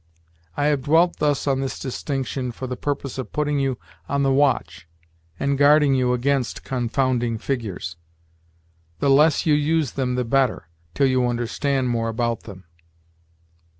I 0.57 0.65
have 0.65 0.81
dwelt 0.81 1.17
thus 1.17 1.45
on 1.45 1.59
this 1.61 1.77
distinction 1.77 2.51
for 2.51 2.65
the 2.65 2.75
purpose 2.75 3.19
of 3.19 3.31
putting 3.31 3.59
you 3.59 3.77
on 4.09 4.23
the 4.23 4.31
watch 4.31 4.87
and 5.39 5.59
guarding 5.59 5.93
you 5.93 6.11
against 6.13 6.63
confounding 6.63 7.37
figures. 7.37 7.97
The 8.97 9.11
less 9.11 9.45
you 9.45 9.53
use 9.53 9.91
them 9.91 10.15
the 10.15 10.25
better, 10.25 10.69
till 10.95 11.05
you 11.05 11.27
understand 11.27 11.89
more 11.89 12.09
about 12.09 12.45
them." 12.45 12.63